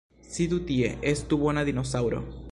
Sidu 0.35 0.57
tie! 0.69 0.89
Estu 1.11 1.41
bona 1.45 1.65
dinosaŭro! 1.71 2.23